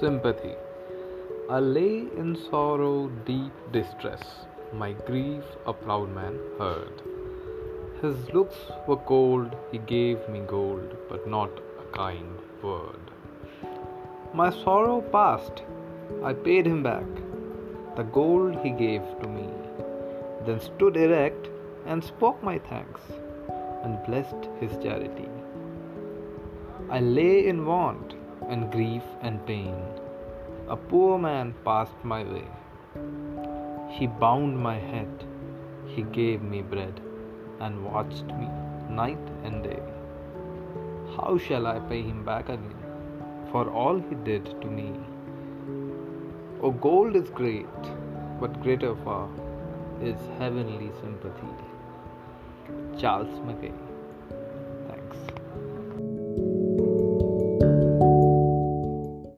[0.00, 0.54] Sympathy.
[1.50, 4.22] I lay in sorrow, deep distress.
[4.72, 7.02] My grief a proud man heard.
[8.02, 11.50] His looks were cold, he gave me gold, but not
[11.80, 13.10] a kind word.
[14.32, 15.62] My sorrow passed,
[16.22, 17.06] I paid him back
[17.98, 19.48] the gold he gave to me,
[20.46, 21.48] then stood erect
[21.84, 23.00] and spoke my thanks
[23.82, 25.28] and blessed his charity.
[26.88, 28.14] I lay in want
[28.48, 29.74] and grief and pain.
[30.68, 32.46] A poor man passed my way.
[33.90, 35.24] He bound my head,
[35.86, 37.00] he gave me bread,
[37.60, 38.48] and watched me
[38.88, 39.82] night and day.
[41.16, 42.74] How shall I pay him back again
[43.50, 44.92] for all he did to me?
[46.62, 47.90] Oh, gold is great,
[48.40, 49.28] but greater far
[50.02, 51.54] is heavenly sympathy.
[53.00, 53.87] Charles Mackay